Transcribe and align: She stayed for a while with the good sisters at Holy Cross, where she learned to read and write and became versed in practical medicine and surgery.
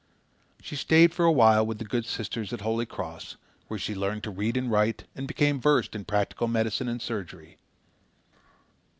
She 0.63 0.75
stayed 0.75 1.13
for 1.13 1.25
a 1.25 1.31
while 1.31 1.63
with 1.63 1.77
the 1.77 1.85
good 1.85 2.07
sisters 2.07 2.51
at 2.51 2.61
Holy 2.61 2.87
Cross, 2.87 3.35
where 3.67 3.77
she 3.79 3.93
learned 3.93 4.23
to 4.23 4.31
read 4.31 4.57
and 4.57 4.71
write 4.71 5.03
and 5.15 5.27
became 5.27 5.61
versed 5.61 5.93
in 5.93 6.05
practical 6.05 6.47
medicine 6.47 6.87
and 6.87 6.99
surgery. 6.99 7.59